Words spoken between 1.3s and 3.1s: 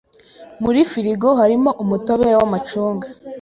harimo umutobe wamacunga.